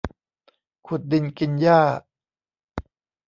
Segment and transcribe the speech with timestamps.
[0.87, 1.81] ขุดดินกินหญ้า